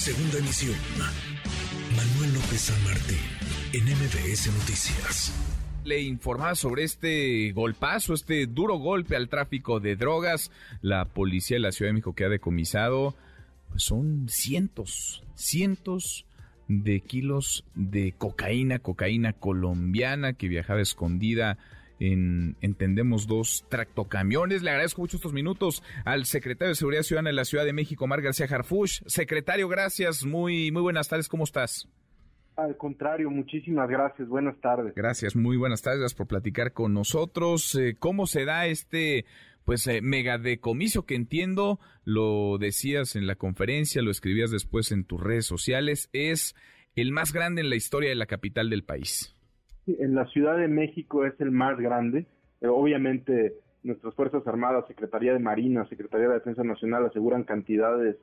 Segunda 0.00 0.38
emisión. 0.38 0.74
Manuel 1.94 2.32
López 2.32 2.58
San 2.58 2.84
Martín, 2.84 3.18
en 3.74 3.84
MBS 3.84 4.46
Noticias. 4.46 5.30
Le 5.84 6.00
informaba 6.00 6.54
sobre 6.54 6.84
este 6.84 7.52
golpazo, 7.52 8.14
este 8.14 8.46
duro 8.46 8.76
golpe 8.78 9.14
al 9.14 9.28
tráfico 9.28 9.78
de 9.78 9.96
drogas. 9.96 10.50
La 10.80 11.04
policía 11.04 11.56
de 11.56 11.60
la 11.60 11.70
Ciudad 11.70 11.90
de 11.90 11.92
México 11.92 12.14
que 12.14 12.24
ha 12.24 12.30
decomisado, 12.30 13.14
pues 13.68 13.82
son 13.82 14.26
cientos, 14.30 15.22
cientos 15.34 16.24
de 16.66 17.02
kilos 17.02 17.66
de 17.74 18.14
cocaína, 18.16 18.78
cocaína 18.78 19.34
colombiana 19.34 20.32
que 20.32 20.48
viajaba 20.48 20.80
escondida 20.80 21.58
en, 22.00 22.56
entendemos, 22.60 23.28
dos 23.28 23.64
tractocamiones. 23.68 24.62
Le 24.62 24.70
agradezco 24.70 25.02
mucho 25.02 25.18
estos 25.18 25.32
minutos 25.32 25.84
al 26.04 26.24
secretario 26.24 26.70
de 26.70 26.74
Seguridad 26.74 27.02
Ciudadana 27.02 27.28
de 27.28 27.36
la 27.36 27.44
Ciudad 27.44 27.64
de 27.64 27.72
México, 27.72 28.06
Mar 28.06 28.22
García 28.22 28.46
Harfush. 28.50 29.02
Secretario, 29.06 29.68
gracias. 29.68 30.24
Muy, 30.24 30.72
muy 30.72 30.82
buenas 30.82 31.08
tardes. 31.08 31.28
¿Cómo 31.28 31.44
estás? 31.44 31.88
Al 32.56 32.76
contrario, 32.76 33.30
muchísimas 33.30 33.88
gracias. 33.88 34.28
Buenas 34.28 34.60
tardes. 34.60 34.94
Gracias, 34.94 35.36
muy 35.36 35.56
buenas 35.56 35.82
tardes. 35.82 36.00
Gracias 36.00 36.16
por 36.16 36.26
platicar 36.26 36.72
con 36.72 36.92
nosotros. 36.92 37.74
Eh, 37.74 37.96
¿Cómo 37.98 38.26
se 38.26 38.44
da 38.44 38.66
este 38.66 39.24
pues 39.64 39.86
eh, 39.86 40.00
mega 40.02 40.38
decomiso 40.38 41.06
que 41.06 41.14
entiendo, 41.14 41.78
lo 42.04 42.58
decías 42.58 43.14
en 43.14 43.26
la 43.26 43.36
conferencia, 43.36 44.02
lo 44.02 44.10
escribías 44.10 44.50
después 44.50 44.90
en 44.90 45.04
tus 45.04 45.20
redes 45.20 45.46
sociales, 45.46 46.08
es 46.12 46.56
el 46.96 47.12
más 47.12 47.32
grande 47.32 47.60
en 47.60 47.70
la 47.70 47.76
historia 47.76 48.08
de 48.08 48.16
la 48.16 48.26
capital 48.26 48.68
del 48.68 48.84
país? 48.84 49.36
En 49.98 50.14
la 50.14 50.26
Ciudad 50.26 50.56
de 50.56 50.68
México 50.68 51.24
es 51.24 51.38
el 51.40 51.50
más 51.50 51.78
grande. 51.78 52.26
Eh, 52.60 52.68
obviamente 52.68 53.54
nuestras 53.82 54.14
Fuerzas 54.14 54.46
Armadas, 54.46 54.86
Secretaría 54.86 55.32
de 55.32 55.38
Marina, 55.38 55.86
Secretaría 55.88 56.28
de 56.28 56.34
Defensa 56.34 56.62
Nacional 56.64 57.06
aseguran 57.06 57.44
cantidades 57.44 58.16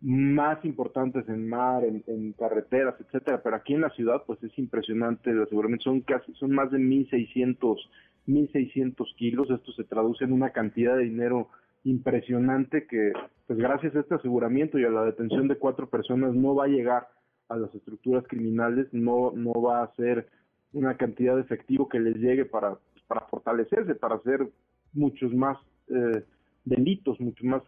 más 0.00 0.62
importantes 0.64 1.26
en 1.28 1.48
mar, 1.48 1.82
en, 1.84 2.32
carreteras, 2.32 2.94
etcétera, 3.00 3.40
pero 3.42 3.56
aquí 3.56 3.74
en 3.74 3.80
la 3.80 3.90
ciudad 3.90 4.22
pues 4.26 4.42
es 4.42 4.56
impresionante 4.58 5.30
el 5.30 5.42
aseguramiento, 5.42 5.84
son 5.84 6.00
casi 6.02 6.32
son 6.34 6.50
más 6.50 6.70
de 6.70 6.78
1600 6.78 7.90
1600 8.26 9.14
kilos, 9.16 9.50
esto 9.50 9.72
se 9.72 9.84
traduce 9.84 10.24
en 10.24 10.32
una 10.32 10.50
cantidad 10.50 10.96
de 10.96 11.04
dinero 11.04 11.48
impresionante 11.84 12.86
que 12.86 13.12
pues 13.46 13.58
gracias 13.58 13.94
a 13.94 14.00
este 14.00 14.14
aseguramiento 14.14 14.78
y 14.78 14.84
a 14.84 14.90
la 14.90 15.04
detención 15.04 15.48
de 15.48 15.56
cuatro 15.56 15.88
personas 15.88 16.34
no 16.34 16.54
va 16.54 16.64
a 16.64 16.68
llegar 16.68 17.08
a 17.48 17.56
las 17.56 17.74
estructuras 17.74 18.24
criminales, 18.26 18.88
no 18.92 19.32
no 19.34 19.52
va 19.52 19.82
a 19.82 19.94
ser 19.94 20.26
una 20.74 20.96
cantidad 20.96 21.36
de 21.36 21.42
efectivo 21.42 21.88
que 21.88 22.00
les 22.00 22.16
llegue 22.16 22.44
para, 22.44 22.76
para 23.06 23.22
fortalecerse, 23.22 23.94
para 23.94 24.16
hacer 24.16 24.48
muchos 24.92 25.32
más 25.32 25.56
eh, 25.88 26.24
delitos, 26.64 27.20
muchos 27.20 27.44
más 27.44 27.62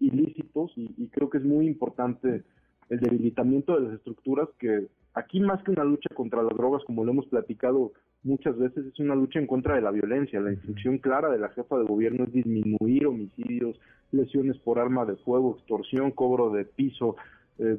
ilícitos 0.00 0.72
y, 0.76 1.08
creo 1.08 1.28
que 1.28 1.38
es 1.38 1.44
muy 1.44 1.66
importante 1.66 2.44
el 2.88 3.00
debilitamiento 3.00 3.74
de 3.74 3.86
las 3.86 3.94
estructuras 3.94 4.48
que 4.58 4.86
aquí 5.14 5.40
más 5.40 5.62
que 5.62 5.72
una 5.72 5.84
lucha 5.84 6.08
contra 6.14 6.42
las 6.42 6.56
drogas, 6.56 6.84
como 6.84 7.04
lo 7.04 7.12
hemos 7.12 7.26
platicado 7.26 7.92
muchas 8.22 8.56
veces, 8.56 8.86
es 8.86 8.98
una 8.98 9.14
lucha 9.14 9.38
en 9.38 9.46
contra 9.46 9.74
de 9.74 9.82
la 9.82 9.90
violencia. 9.90 10.40
La 10.40 10.52
instrucción 10.52 10.98
clara 10.98 11.28
de 11.30 11.38
la 11.38 11.48
jefa 11.50 11.78
de 11.78 11.84
gobierno 11.84 12.24
es 12.24 12.32
disminuir 12.32 13.06
homicidios, 13.06 13.78
lesiones 14.12 14.56
por 14.58 14.78
arma 14.78 15.04
de 15.04 15.16
fuego, 15.16 15.56
extorsión, 15.56 16.12
cobro 16.12 16.50
de 16.50 16.64
piso, 16.64 17.16
eh, 17.58 17.78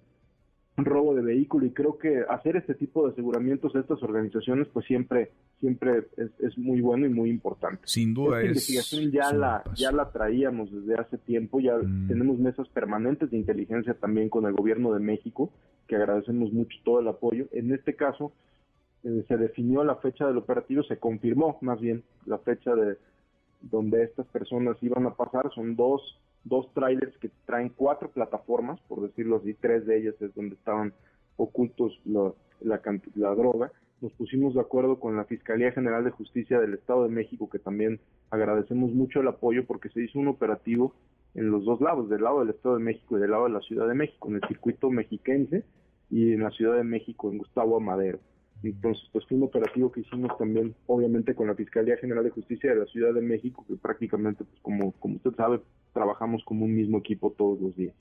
robo 0.86 1.16
de 1.16 1.22
vehículo 1.22 1.66
y 1.66 1.72
creo 1.72 1.98
que 1.98 2.24
hacer 2.30 2.56
este 2.56 2.74
tipo 2.76 3.06
de 3.06 3.14
aseguramientos 3.14 3.76
a 3.76 3.80
estas 3.80 4.02
organizaciones 4.04 4.68
pues 4.74 4.86
siempre 4.86 5.32
siempre 5.60 6.08
es, 6.18 6.58
muy 6.58 6.82
bueno 6.82 7.06
y 7.06 7.10
muy 7.10 7.30
importante. 7.30 7.82
Sin 7.86 8.14
duda 8.14 8.38
Esta 8.38 8.48
investigación 8.48 9.12
ya 9.12 9.34
la 9.34 9.64
ya 9.76 9.92
la 9.92 10.12
traíamos 10.12 10.72
desde 10.72 10.96
hace 10.96 11.18
tiempo, 11.18 11.60
ya 11.60 11.76
mm. 11.76 12.08
tenemos 12.08 12.40
mesas 12.40 12.68
permanentes 12.70 13.32
de 13.32 13.38
inteligencia 13.38 13.94
también 13.94 14.30
con 14.30 14.46
el 14.46 14.54
gobierno 14.54 14.94
de 14.94 15.00
México, 15.00 15.52
que 15.88 15.96
agradecemos 15.96 16.52
mucho 16.54 16.78
todo 16.84 17.00
el 17.00 17.08
apoyo. 17.08 17.48
En 17.52 17.74
este 17.74 17.96
caso 17.96 18.32
eh, 19.04 19.24
se 19.28 19.38
definió 19.38 19.84
la 19.84 19.96
fecha 19.96 20.28
del 20.28 20.38
operativo, 20.38 20.84
se 20.84 20.98
confirmó 20.98 21.58
más 21.62 21.80
bien 21.80 22.04
la 22.26 22.38
fecha 22.40 22.76
de 22.76 22.98
donde 23.62 24.04
estas 24.04 24.26
personas 24.28 24.78
iban 24.82 25.06
a 25.06 25.16
pasar, 25.16 25.52
son 25.54 25.76
dos 25.76 26.18
dos 26.44 26.72
trailers 26.74 27.18
que 27.18 27.30
traen 27.46 27.70
cuatro 27.70 28.10
plataformas, 28.12 28.80
por 28.88 29.02
decirlo 29.02 29.38
así, 29.38 29.54
tres 29.54 29.86
de 29.86 29.98
ellas 29.98 30.16
es 30.22 30.34
donde 30.36 30.56
estaban 30.56 30.94
ocultos 31.38 32.00
la, 32.06 32.34
la, 32.62 33.36
droga. 33.36 33.72
Nos 34.02 34.14
pusimos 34.14 34.54
de 34.54 34.62
acuerdo 34.62 35.00
con 35.00 35.16
la 35.16 35.26
Fiscalía 35.26 35.72
General 35.72 36.04
de 36.04 36.12
Justicia 36.12 36.60
del 36.60 36.74
Estado 36.74 37.04
de 37.04 37.10
México, 37.10 37.50
que 37.50 37.60
también 37.60 38.00
agradecemos 38.30 38.92
mucho 38.92 39.22
el 39.22 39.28
apoyo 39.28 39.66
porque 39.66 39.90
se 39.90 40.04
hizo 40.04 40.20
un 40.20 40.28
operativo 40.28 40.94
en 41.36 41.52
los 41.52 41.66
dos 41.66 41.82
lados, 41.82 42.10
del 42.10 42.24
lado 42.24 42.40
del 42.40 42.50
Estado 42.50 42.78
de 42.78 42.84
México 42.84 43.18
y 43.18 43.22
del 43.22 43.32
lado 43.32 43.46
de 43.46 43.52
la 43.52 43.62
Ciudad 43.62 43.88
de 43.88 43.94
México, 43.94 44.30
en 44.30 44.36
el 44.36 44.48
circuito 44.48 44.90
mexiquense 44.90 45.64
y 46.10 46.34
en 46.34 46.44
la 46.44 46.52
Ciudad 46.52 46.76
de 46.76 46.84
México, 46.84 47.30
en 47.30 47.38
Gustavo 47.38 47.78
Amadero. 47.78 48.20
Entonces, 48.62 49.08
pues 49.14 49.26
fue 49.26 49.38
un 49.38 49.44
operativo 49.44 49.92
que 49.92 50.02
hicimos 50.02 50.38
también, 50.38 50.76
obviamente, 50.86 51.34
con 51.34 51.48
la 51.48 51.56
Fiscalía 51.56 51.96
General 51.98 52.24
de 52.24 52.30
Justicia 52.30 52.72
de 52.72 52.80
la 52.80 52.86
Ciudad 52.88 53.14
de 53.14 53.22
México, 53.22 53.66
que 53.68 53.76
prácticamente, 53.76 54.44
pues 54.44 54.62
como, 54.62 54.92
como 54.94 55.16
usted 55.16 55.32
sabe, 55.36 55.62
trabajamos 55.94 56.44
como 56.44 56.66
un 56.66 56.76
mismo 56.76 56.98
equipo 56.98 57.34
todos 57.38 57.60
los 57.62 57.76
días. 57.76 57.94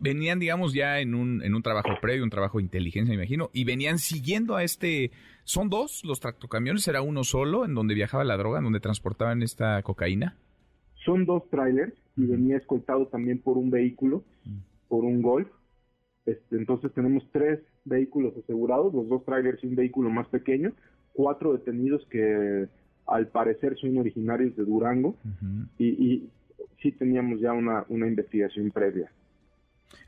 venían, 0.00 0.38
digamos, 0.38 0.72
ya 0.72 1.00
en 1.00 1.14
un, 1.14 1.42
en 1.42 1.54
un 1.54 1.62
trabajo 1.62 1.90
previo, 2.00 2.24
un 2.24 2.30
trabajo 2.30 2.58
de 2.58 2.64
inteligencia, 2.64 3.10
me 3.10 3.22
imagino, 3.22 3.50
y 3.52 3.64
venían 3.64 3.98
siguiendo 3.98 4.56
a 4.56 4.64
este... 4.64 5.10
¿Son 5.44 5.68
dos 5.68 6.02
los 6.04 6.18
tractocamiones? 6.18 6.88
¿Era 6.88 7.02
uno 7.02 7.22
solo 7.22 7.64
en 7.64 7.74
donde 7.74 7.94
viajaba 7.94 8.24
la 8.24 8.36
droga, 8.36 8.58
en 8.58 8.64
donde 8.64 8.80
transportaban 8.80 9.42
esta 9.42 9.80
cocaína? 9.82 10.36
Son 11.04 11.24
dos 11.24 11.48
trailers 11.50 11.94
y 12.16 12.26
venía 12.26 12.56
escoltado 12.56 13.06
también 13.06 13.40
por 13.40 13.56
un 13.56 13.70
vehículo, 13.70 14.24
por 14.88 15.04
un 15.04 15.22
Golf. 15.22 15.48
Este, 16.26 16.56
entonces 16.56 16.92
tenemos 16.92 17.26
tres 17.32 17.60
vehículos 17.84 18.34
asegurados, 18.36 18.92
los 18.92 19.08
dos 19.08 19.24
trailers 19.24 19.62
y 19.62 19.68
un 19.68 19.76
vehículo 19.76 20.10
más 20.10 20.26
pequeño, 20.28 20.72
cuatro 21.12 21.52
detenidos 21.52 22.04
que 22.10 22.68
al 23.06 23.28
parecer 23.28 23.76
son 23.78 23.96
originarios 23.96 24.56
de 24.56 24.64
Durango 24.64 25.14
y, 25.78 25.86
y, 25.86 26.28
sí 26.82 26.92
teníamos 26.92 27.40
ya 27.40 27.52
una, 27.52 27.84
una 27.88 28.06
investigación 28.06 28.70
previa. 28.70 29.10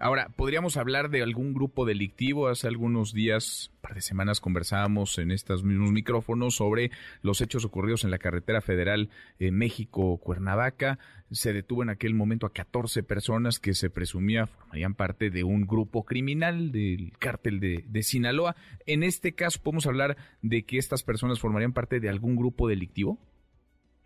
Ahora, 0.01 0.29
¿podríamos 0.37 0.77
hablar 0.77 1.11
de 1.11 1.23
algún 1.23 1.55
grupo 1.55 1.85
delictivo? 1.85 2.49
Hace 2.49 2.69
algunos 2.69 3.13
días, 3.13 3.71
un 3.75 3.81
par 3.81 3.95
de 3.95 4.01
semanas, 4.01 4.41
conversábamos 4.41 5.19
en 5.19 5.33
estos 5.33 5.65
mismos 5.65 5.91
micrófonos 5.91 6.55
sobre 6.55 6.93
los 7.23 7.41
hechos 7.41 7.65
ocurridos 7.65 8.05
en 8.05 8.13
la 8.13 8.19
carretera 8.19 8.61
federal 8.61 9.11
eh, 9.41 9.51
México-Cuernavaca. 9.51 10.99
Se 11.33 11.53
detuvo 11.53 11.83
en 11.83 11.91
aquel 11.91 12.15
momento 12.15 12.47
a 12.47 12.53
14 12.53 13.03
personas 13.03 13.59
que 13.59 13.75
se 13.75 13.91
presumía 13.91 14.47
formarían 14.47 14.95
parte 14.95 15.31
de 15.31 15.45
un 15.45 15.67
grupo 15.67 16.05
criminal 16.05 16.71
del 16.71 17.13
cártel 17.19 17.59
de, 17.59 18.03
Sinaloa. 18.03 18.55
En 18.87 19.03
este 19.03 19.33
caso, 19.33 19.61
¿podemos 19.63 19.87
hablar 19.87 20.17
de 20.43 20.63
que 20.63 20.79
estas 20.79 21.03
personas 21.03 21.41
formarían 21.41 21.73
parte 21.73 22.01
de 22.01 22.09
algún 22.09 22.37
grupo 22.37 22.69
delictivo? 22.69 23.19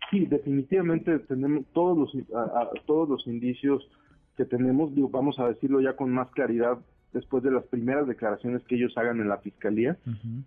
Sí, 0.09 0.25
definitivamente 0.25 1.19
tenemos 1.19 1.65
todos 1.73 1.97
los, 1.97 2.25
todos 2.85 3.09
los 3.09 3.27
indicios 3.27 3.87
que 4.37 4.45
tenemos, 4.45 4.93
digo, 4.95 5.09
vamos 5.09 5.39
a 5.39 5.47
decirlo 5.47 5.81
ya 5.81 5.95
con 5.95 6.11
más 6.11 6.29
claridad 6.31 6.77
después 7.13 7.43
de 7.43 7.51
las 7.51 7.63
primeras 7.65 8.07
declaraciones 8.07 8.63
que 8.63 8.75
ellos 8.75 8.97
hagan 8.97 9.19
en 9.21 9.29
la 9.29 9.37
fiscalía, 9.37 9.97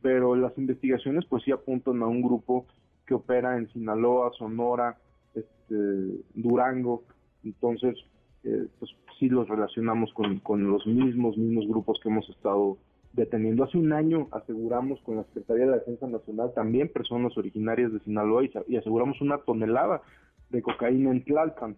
pero 0.02 0.34
las 0.34 0.56
investigaciones 0.58 1.24
pues 1.26 1.44
sí 1.44 1.52
apuntan 1.52 2.02
a 2.02 2.06
un 2.06 2.22
grupo 2.22 2.66
que 3.06 3.14
opera 3.14 3.56
en 3.56 3.68
Sinaloa, 3.72 4.32
Sonora, 4.36 4.98
este, 5.34 6.24
Durango, 6.34 7.04
entonces 7.44 7.96
eh, 8.42 8.66
pues 8.78 8.90
sí 9.18 9.28
los 9.28 9.48
relacionamos 9.48 10.12
con, 10.12 10.40
con 10.40 10.68
los 10.68 10.86
mismos, 10.86 11.36
mismos 11.36 11.68
grupos 11.68 12.00
que 12.02 12.08
hemos 12.08 12.28
estado 12.28 12.78
deteniendo. 13.16 13.64
Hace 13.64 13.78
un 13.78 13.92
año 13.92 14.28
aseguramos 14.30 15.00
con 15.00 15.16
la 15.16 15.24
Secretaría 15.24 15.64
de 15.64 15.70
la 15.70 15.78
Defensa 15.78 16.06
Nacional 16.06 16.52
también 16.54 16.88
personas 16.88 17.36
originarias 17.36 17.92
de 17.92 18.00
Sinaloa 18.00 18.44
y, 18.44 18.76
aseguramos 18.76 19.20
una 19.20 19.38
tonelada 19.38 20.02
de 20.50 20.62
cocaína 20.62 21.10
en 21.10 21.24
Tlalpan. 21.24 21.76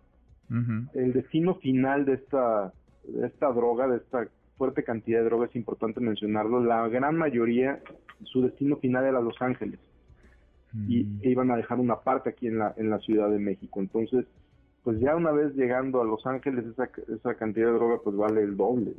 El 0.95 1.13
destino 1.13 1.57
final 1.57 2.05
de 2.05 2.15
esta, 2.15 2.73
de 3.05 3.27
esta 3.27 3.53
droga, 3.53 3.87
de 3.87 3.99
esta 3.99 4.29
fuerte 4.56 4.83
cantidad 4.83 5.21
de 5.21 5.27
droga, 5.27 5.47
es 5.47 5.56
importante 5.56 6.00
mencionarlo, 6.00 6.62
la 6.65 6.89
gran 6.89 7.17
mayoría, 7.17 7.81
su 8.25 8.43
destino 8.43 8.77
final 8.77 9.05
era 9.05 9.21
Los 9.21 9.41
Ángeles. 9.41 9.79
Y 10.87 11.05
mm. 11.05 11.21
iban 11.23 11.50
a 11.50 11.56
dejar 11.56 11.79
una 11.81 12.00
parte 12.00 12.31
aquí 12.31 12.47
en 12.47 12.59
la, 12.59 12.75
en 12.77 12.91
la 12.91 12.99
Ciudad 12.99 13.31
de 13.31 13.39
México. 13.39 13.81
Entonces, 13.81 14.27
pues 14.85 15.00
ya 15.00 15.17
una 15.17 15.33
vez 15.33 15.55
llegando 15.55 16.00
a 16.00 16.05
Los 16.05 16.27
Ángeles, 16.27 16.65
esa, 16.67 16.91
esa 17.15 17.35
cantidad 17.35 17.67
de 17.67 17.75
droga 17.75 18.01
pues 18.03 18.17
vale 18.17 18.43
el 18.43 18.56
doble. 18.56 18.94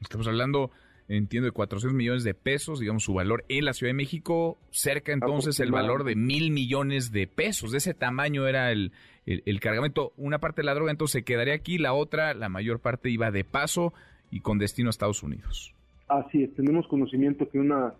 Estamos 0.00 0.28
hablando 0.28 0.70
entiendo, 1.08 1.46
de 1.46 1.52
400 1.52 1.96
millones 1.96 2.24
de 2.24 2.34
pesos, 2.34 2.80
digamos, 2.80 3.02
su 3.02 3.14
valor 3.14 3.44
en 3.48 3.64
la 3.64 3.72
Ciudad 3.72 3.90
de 3.90 3.94
México, 3.94 4.58
cerca 4.70 5.12
entonces 5.12 5.58
el 5.60 5.70
valor 5.70 6.04
de 6.04 6.14
mil 6.16 6.50
millones 6.50 7.12
de 7.12 7.26
pesos. 7.26 7.72
De 7.72 7.78
ese 7.78 7.94
tamaño 7.94 8.46
era 8.46 8.70
el, 8.70 8.92
el, 9.26 9.60
cargamento. 9.60 10.12
Una 10.16 10.38
parte 10.38 10.62
de 10.62 10.66
la 10.66 10.74
droga 10.74 10.90
entonces 10.90 11.12
se 11.12 11.22
quedaría 11.24 11.54
aquí, 11.54 11.78
la 11.78 11.94
otra, 11.94 12.34
la 12.34 12.48
mayor 12.48 12.80
parte 12.80 13.10
iba 13.10 13.30
de 13.30 13.44
paso 13.44 13.92
y 14.30 14.40
con 14.40 14.58
destino 14.58 14.88
a 14.88 14.90
Estados 14.90 15.22
Unidos. 15.22 15.74
Así 16.08 16.42
es, 16.42 16.54
tenemos 16.54 16.86
conocimiento 16.88 17.48
que 17.48 17.58
una 17.58 17.94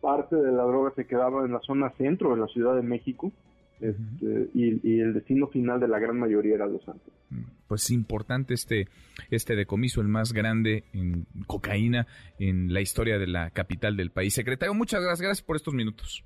parte 0.00 0.36
de 0.36 0.52
la 0.52 0.64
droga 0.64 0.92
se 0.96 1.06
quedaba 1.06 1.44
en 1.44 1.52
la 1.52 1.60
zona 1.60 1.90
centro 1.96 2.34
de 2.34 2.40
la 2.40 2.46
Ciudad 2.48 2.76
de 2.76 2.82
México 2.82 3.32
este, 3.80 4.50
y, 4.54 5.00
el 5.00 5.14
destino 5.14 5.46
final 5.48 5.80
de 5.80 5.88
la 5.88 5.98
gran 5.98 6.18
mayoría 6.18 6.54
era 6.54 6.66
Los 6.66 6.82
Santos. 6.84 7.12
Pues 7.66 7.90
importante 7.90 8.54
este, 8.54 8.88
este 9.30 9.56
decomiso, 9.56 10.00
el 10.00 10.08
más 10.08 10.32
grande 10.32 10.84
en 10.92 11.26
cocaína 11.46 12.06
en 12.38 12.72
la 12.72 12.80
historia 12.80 13.18
de 13.18 13.26
la 13.26 13.50
capital 13.50 13.96
del 13.96 14.10
país. 14.10 14.34
Secretario, 14.34 14.74
muchas 14.74 15.02
gracias, 15.02 15.20
gracias 15.20 15.46
por 15.46 15.56
estos 15.56 15.74
minutos. 15.74 16.24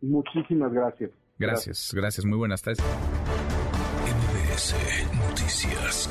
Muchísimas 0.00 0.72
gracias. 0.72 1.10
Gracias, 1.38 1.92
gracias, 1.94 2.24
muy 2.26 2.38
buenas 2.38 2.62
tardes. 2.62 2.82
Noticias. 5.14 6.10